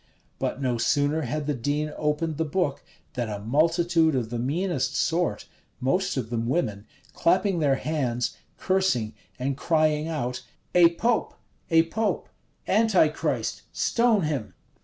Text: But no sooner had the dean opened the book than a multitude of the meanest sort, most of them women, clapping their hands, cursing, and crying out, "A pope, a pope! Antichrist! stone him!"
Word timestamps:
But 0.39 0.59
no 0.59 0.79
sooner 0.79 1.21
had 1.21 1.45
the 1.45 1.53
dean 1.53 1.93
opened 1.95 2.37
the 2.37 2.43
book 2.43 2.81
than 3.13 3.29
a 3.29 3.37
multitude 3.37 4.15
of 4.15 4.31
the 4.31 4.39
meanest 4.39 4.95
sort, 4.95 5.45
most 5.79 6.17
of 6.17 6.31
them 6.31 6.47
women, 6.47 6.87
clapping 7.13 7.59
their 7.59 7.75
hands, 7.75 8.35
cursing, 8.57 9.13
and 9.37 9.55
crying 9.55 10.07
out, 10.07 10.41
"A 10.73 10.95
pope, 10.95 11.35
a 11.69 11.83
pope! 11.83 12.29
Antichrist! 12.67 13.61
stone 13.73 14.23
him!" 14.23 14.55